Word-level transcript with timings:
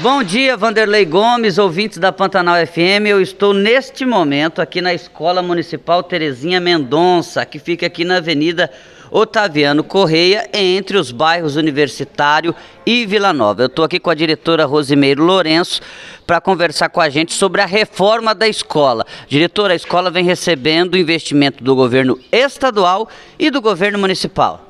Bom 0.00 0.22
dia, 0.22 0.56
Vanderlei 0.56 1.04
Gomes, 1.04 1.58
ouvintes 1.58 1.98
da 1.98 2.12
Pantanal 2.12 2.54
FM. 2.64 3.08
Eu 3.08 3.20
estou 3.20 3.52
neste 3.52 4.06
momento 4.06 4.62
aqui 4.62 4.80
na 4.80 4.94
Escola 4.94 5.42
Municipal 5.42 6.04
Terezinha 6.04 6.60
Mendonça, 6.60 7.44
que 7.44 7.58
fica 7.58 7.86
aqui 7.86 8.04
na 8.04 8.18
Avenida 8.18 8.70
Otaviano 9.10 9.82
Correia, 9.82 10.48
entre 10.54 10.96
os 10.96 11.10
bairros 11.10 11.56
Universitário 11.56 12.54
e 12.86 13.04
Vila 13.06 13.32
Nova. 13.32 13.62
Eu 13.62 13.66
estou 13.66 13.84
aqui 13.84 13.98
com 13.98 14.08
a 14.08 14.14
diretora 14.14 14.66
Rosimeiro 14.66 15.24
Lourenço 15.24 15.80
para 16.24 16.40
conversar 16.40 16.90
com 16.90 17.00
a 17.00 17.08
gente 17.08 17.32
sobre 17.32 17.60
a 17.60 17.66
reforma 17.66 18.36
da 18.36 18.46
escola. 18.46 19.04
Diretora, 19.26 19.72
a 19.72 19.76
escola 19.76 20.12
vem 20.12 20.24
recebendo 20.24 20.96
investimento 20.96 21.64
do 21.64 21.74
governo 21.74 22.20
estadual 22.30 23.08
e 23.36 23.50
do 23.50 23.60
governo 23.60 23.98
municipal. 23.98 24.67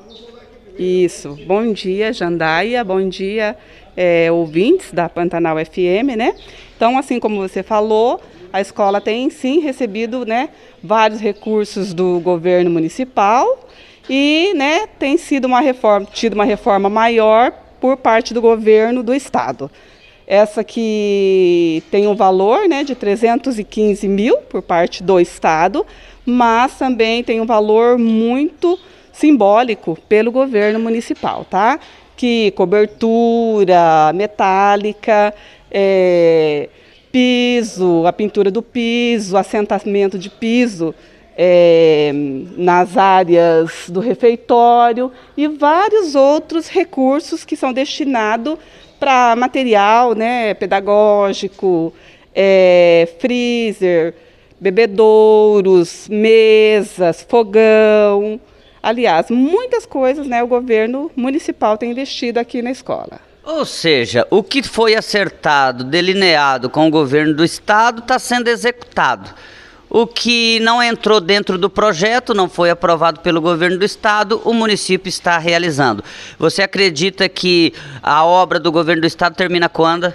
Isso. 0.79 1.37
Bom 1.45 1.73
dia, 1.73 2.13
Jandaia. 2.13 2.85
Bom 2.85 3.09
dia, 3.09 3.57
é, 3.97 4.31
ouvintes 4.31 4.93
da 4.93 5.09
Pantanal 5.09 5.57
FM, 5.57 6.15
né? 6.15 6.33
Então, 6.73 6.97
assim 6.97 7.19
como 7.19 7.35
você 7.35 7.61
falou, 7.61 8.21
a 8.53 8.61
escola 8.61 9.01
tem 9.01 9.29
sim 9.29 9.59
recebido, 9.59 10.25
né, 10.25 10.47
vários 10.81 11.19
recursos 11.19 11.93
do 11.93 12.21
governo 12.21 12.69
municipal 12.69 13.67
e, 14.09 14.53
né, 14.55 14.87
tem 14.97 15.17
sido 15.17 15.43
uma 15.43 15.59
reforma, 15.59 16.07
tido 16.13 16.35
uma 16.35 16.45
reforma 16.45 16.89
maior 16.89 17.51
por 17.81 17.97
parte 17.97 18.33
do 18.33 18.39
governo 18.39 19.03
do 19.03 19.13
estado. 19.13 19.69
Essa 20.25 20.63
que 20.63 21.83
tem 21.91 22.07
um 22.07 22.15
valor, 22.15 22.69
né, 22.69 22.85
de 22.85 22.95
315 22.95 24.07
mil 24.07 24.37
por 24.43 24.61
parte 24.61 25.03
do 25.03 25.19
estado, 25.19 25.85
mas 26.25 26.77
também 26.77 27.21
tem 27.21 27.41
um 27.41 27.45
valor 27.45 27.97
muito 27.97 28.79
simbólico 29.19 29.97
pelo 30.07 30.31
governo 30.31 30.79
municipal, 30.79 31.45
tá? 31.45 31.77
Que 32.15 32.51
cobertura 32.51 34.13
metálica, 34.15 35.33
é, 35.69 36.69
piso, 37.11 38.05
a 38.07 38.13
pintura 38.13 38.49
do 38.49 38.61
piso, 38.61 39.35
assentamento 39.35 40.17
de 40.17 40.29
piso 40.29 40.95
é, 41.37 42.11
nas 42.57 42.97
áreas 42.97 43.89
do 43.89 43.99
refeitório 43.99 45.11
e 45.35 45.47
vários 45.47 46.15
outros 46.15 46.69
recursos 46.69 47.43
que 47.43 47.55
são 47.55 47.73
destinados 47.73 48.57
para 48.99 49.35
material 49.35 50.15
né, 50.15 50.53
pedagógico, 50.53 51.93
é, 52.33 53.07
freezer, 53.19 54.13
bebedouros, 54.59 56.07
mesas, 56.09 57.25
fogão, 57.27 58.39
Aliás, 58.81 59.29
muitas 59.29 59.85
coisas 59.85 60.27
né, 60.27 60.41
o 60.41 60.47
governo 60.47 61.11
municipal 61.15 61.77
tem 61.77 61.91
investido 61.91 62.39
aqui 62.39 62.61
na 62.61 62.71
escola. 62.71 63.19
Ou 63.43 63.65
seja, 63.65 64.27
o 64.29 64.43
que 64.43 64.61
foi 64.61 64.95
acertado, 64.95 65.83
delineado 65.83 66.69
com 66.69 66.87
o 66.87 66.91
governo 66.91 67.33
do 67.33 67.43
estado 67.43 67.99
está 67.99 68.19
sendo 68.19 68.47
executado. 68.47 69.33
O 69.89 70.05
que 70.05 70.59
não 70.59 70.83
entrou 70.83 71.19
dentro 71.19 71.57
do 71.57 71.67
projeto, 71.67 72.35
não 72.35 72.47
foi 72.47 72.69
aprovado 72.69 73.21
pelo 73.21 73.41
governo 73.41 73.79
do 73.79 73.85
estado, 73.85 74.39
o 74.45 74.53
município 74.53 75.09
está 75.09 75.39
realizando. 75.39 76.03
Você 76.37 76.61
acredita 76.61 77.27
que 77.27 77.73
a 78.03 78.23
obra 78.23 78.59
do 78.59 78.71
governo 78.71 79.01
do 79.01 79.07
estado 79.07 79.35
termina 79.35 79.67
quando? 79.67 80.13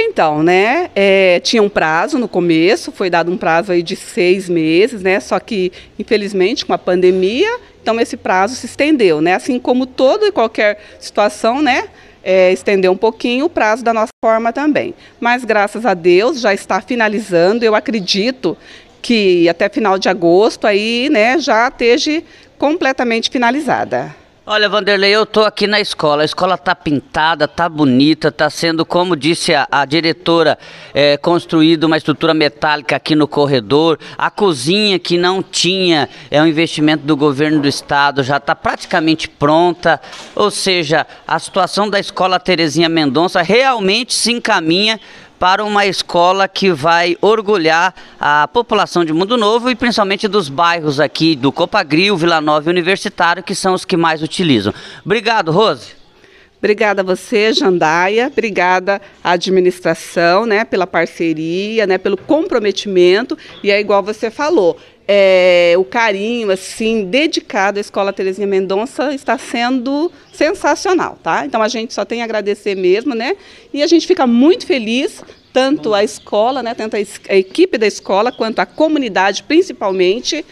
Então, 0.00 0.42
né, 0.42 0.90
é, 0.94 1.40
tinha 1.40 1.62
um 1.62 1.68
prazo 1.68 2.18
no 2.18 2.28
começo, 2.28 2.92
foi 2.92 3.08
dado 3.08 3.30
um 3.32 3.36
prazo 3.36 3.72
aí 3.72 3.82
de 3.82 3.96
seis 3.96 4.48
meses, 4.48 5.02
né, 5.02 5.18
só 5.20 5.38
que, 5.40 5.72
infelizmente, 5.98 6.66
com 6.66 6.72
a 6.72 6.78
pandemia, 6.78 7.58
então 7.80 7.98
esse 8.00 8.16
prazo 8.16 8.54
se 8.54 8.66
estendeu, 8.66 9.20
né, 9.20 9.34
assim 9.34 9.58
como 9.58 9.86
toda 9.86 10.26
e 10.26 10.32
qualquer 10.32 10.78
situação, 11.00 11.62
né, 11.62 11.88
é, 12.22 12.52
estendeu 12.52 12.92
um 12.92 12.96
pouquinho 12.96 13.46
o 13.46 13.50
prazo 13.50 13.82
da 13.82 13.92
nossa 13.92 14.12
forma 14.24 14.52
também. 14.52 14.94
Mas, 15.18 15.44
graças 15.44 15.84
a 15.84 15.94
Deus, 15.94 16.40
já 16.40 16.54
está 16.54 16.80
finalizando, 16.80 17.64
eu 17.64 17.74
acredito 17.74 18.56
que 19.00 19.48
até 19.48 19.68
final 19.68 19.98
de 19.98 20.08
agosto 20.08 20.66
aí, 20.66 21.08
né, 21.10 21.38
já 21.38 21.68
esteja 21.68 22.22
completamente 22.56 23.28
finalizada. 23.28 24.21
Olha, 24.44 24.68
Vanderlei, 24.68 25.12
eu 25.12 25.22
estou 25.22 25.44
aqui 25.44 25.68
na 25.68 25.80
escola. 25.80 26.22
A 26.22 26.24
escola 26.24 26.56
está 26.56 26.74
pintada, 26.74 27.44
está 27.44 27.68
bonita, 27.68 28.26
está 28.26 28.50
sendo, 28.50 28.84
como 28.84 29.14
disse 29.14 29.54
a, 29.54 29.68
a 29.70 29.84
diretora, 29.84 30.58
é, 30.92 31.16
construída 31.16 31.86
uma 31.86 31.96
estrutura 31.96 32.34
metálica 32.34 32.96
aqui 32.96 33.14
no 33.14 33.28
corredor. 33.28 34.00
A 34.18 34.32
cozinha 34.32 34.98
que 34.98 35.16
não 35.16 35.44
tinha 35.44 36.08
é 36.28 36.42
um 36.42 36.46
investimento 36.48 37.06
do 37.06 37.16
governo 37.16 37.62
do 37.62 37.68
estado, 37.68 38.24
já 38.24 38.38
está 38.38 38.52
praticamente 38.52 39.28
pronta. 39.28 40.00
Ou 40.34 40.50
seja, 40.50 41.06
a 41.24 41.38
situação 41.38 41.88
da 41.88 42.00
escola 42.00 42.40
Terezinha 42.40 42.88
Mendonça 42.88 43.42
realmente 43.42 44.12
se 44.12 44.32
encaminha 44.32 44.98
para 45.42 45.64
uma 45.64 45.84
escola 45.84 46.46
que 46.46 46.70
vai 46.70 47.16
orgulhar 47.20 47.92
a 48.20 48.46
população 48.46 49.04
de 49.04 49.12
Mundo 49.12 49.36
Novo 49.36 49.68
e 49.68 49.74
principalmente 49.74 50.28
dos 50.28 50.48
bairros 50.48 51.00
aqui 51.00 51.34
do 51.34 51.50
Copagril, 51.50 52.16
Vila 52.16 52.40
Nova 52.40 52.68
e 52.68 52.70
Universitário, 52.70 53.42
que 53.42 53.52
são 53.52 53.74
os 53.74 53.84
que 53.84 53.96
mais 53.96 54.22
utilizam. 54.22 54.72
Obrigado, 55.04 55.50
Rose. 55.50 55.96
Obrigada 56.58 57.02
a 57.02 57.04
você, 57.04 57.52
Jandaia. 57.52 58.28
Obrigada 58.28 59.02
à 59.24 59.32
administração, 59.32 60.46
né, 60.46 60.64
pela 60.64 60.86
parceria, 60.86 61.88
né, 61.88 61.98
pelo 61.98 62.16
comprometimento. 62.16 63.36
E 63.64 63.70
é 63.72 63.80
igual 63.80 64.00
você 64.00 64.30
falou, 64.30 64.78
é, 65.06 65.74
o 65.76 65.84
carinho, 65.84 66.50
assim, 66.50 67.04
dedicado 67.04 67.78
à 67.78 67.80
Escola 67.80 68.12
Terezinha 68.12 68.46
Mendonça 68.46 69.12
está 69.12 69.36
sendo 69.36 70.12
sensacional, 70.32 71.18
tá? 71.22 71.44
Então 71.44 71.60
a 71.60 71.68
gente 71.68 71.92
só 71.92 72.04
tem 72.04 72.22
a 72.22 72.24
agradecer 72.24 72.74
mesmo, 72.76 73.14
né? 73.14 73.36
E 73.72 73.82
a 73.82 73.86
gente 73.86 74.06
fica 74.06 74.26
muito 74.26 74.66
feliz 74.66 75.22
tanto 75.52 75.92
a 75.92 76.02
escola, 76.02 76.62
né, 76.62 76.72
tanto 76.74 76.96
a, 76.96 77.36
equipe 77.36 77.76
da 77.76 77.86
escola 77.86 78.32
quanto 78.32 78.60
a 78.60 78.64
comunidade, 78.64 79.42
principalmente, 79.42 80.44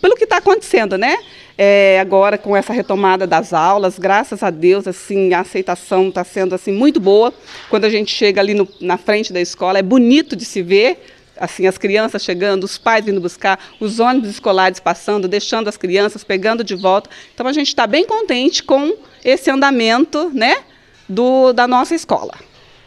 pelo 0.00 0.14
que 0.14 0.24
está 0.24 0.36
acontecendo, 0.36 0.96
né? 0.96 1.16
É, 1.56 1.98
agora 2.00 2.36
com 2.36 2.56
essa 2.56 2.72
retomada 2.72 3.26
das 3.26 3.52
aulas, 3.52 3.98
graças 3.98 4.42
a 4.42 4.50
Deus, 4.50 4.86
assim, 4.86 5.32
a 5.32 5.40
aceitação 5.40 6.08
está 6.08 6.22
sendo 6.22 6.54
assim 6.54 6.72
muito 6.72 7.00
boa. 7.00 7.32
Quando 7.70 7.84
a 7.84 7.90
gente 7.90 8.12
chega 8.12 8.40
ali 8.40 8.54
no, 8.54 8.68
na 8.80 8.96
frente 8.96 9.32
da 9.32 9.40
escola, 9.40 9.78
é 9.78 9.82
bonito 9.82 10.36
de 10.36 10.44
se 10.44 10.62
ver, 10.62 10.98
assim 11.36 11.66
as 11.66 11.78
crianças 11.78 12.22
chegando, 12.22 12.64
os 12.64 12.78
pais 12.78 13.04
vindo 13.04 13.20
buscar, 13.20 13.58
os 13.80 14.00
ônibus 14.00 14.30
escolares 14.30 14.80
passando, 14.80 15.28
deixando 15.28 15.68
as 15.68 15.76
crianças, 15.76 16.24
pegando 16.24 16.62
de 16.64 16.74
volta. 16.74 17.10
Então 17.34 17.46
a 17.46 17.52
gente 17.52 17.68
está 17.68 17.86
bem 17.86 18.06
contente 18.06 18.62
com 18.62 18.96
esse 19.24 19.50
andamento, 19.50 20.30
né, 20.32 20.56
do, 21.08 21.52
da 21.52 21.66
nossa 21.66 21.94
escola. 21.94 22.34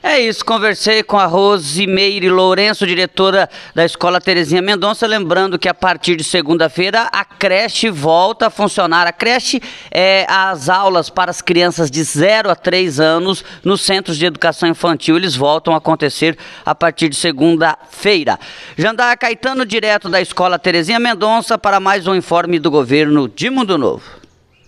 É 0.02 0.20
isso, 0.20 0.46
conversei 0.46 1.02
com 1.02 1.18
a 1.18 1.26
Rosimeire 1.26 2.30
Lourenço, 2.30 2.86
diretora 2.86 3.50
da 3.74 3.84
Escola 3.84 4.22
Terezinha 4.22 4.62
Mendonça, 4.62 5.08
lembrando 5.08 5.58
que 5.58 5.68
a 5.68 5.74
partir 5.74 6.16
de 6.16 6.24
segunda-feira 6.24 7.10
a 7.12 7.26
creche 7.26 7.90
volta 7.90 8.46
a 8.48 8.50
funcionar. 8.52 9.08
A 9.08 9.12
creche 9.12 9.60
é 9.90 10.26
as 10.30 10.70
aulas 10.70 11.10
para 11.10 11.32
as 11.32 11.42
crianças 11.42 11.90
de 11.90 12.04
0 12.04 12.52
a 12.52 12.56
3 12.56 13.00
anos 13.00 13.44
nos 13.64 13.82
centros 13.82 14.20
de 14.20 14.26
educação 14.28 14.70
infantil, 14.70 15.18
eles 15.18 15.36
voltam 15.36 15.74
a 15.74 15.78
acontecer 15.78 16.38
a 16.64 16.76
partir 16.76 17.10
de 17.10 17.16
segunda-feira. 17.16 18.40
Jandar 18.78 19.18
Caetano, 19.18 19.66
direto 19.66 20.10
da 20.10 20.22
Escola 20.22 20.60
Terezinha 20.60 21.00
Mendonça, 21.00 21.58
para 21.58 21.80
mais 21.80 22.06
um 22.06 22.14
informe 22.14 22.60
do 22.60 22.70
governo 22.70 23.28
de 23.28 23.50
Mundo 23.50 23.78
Novo. 23.80 24.17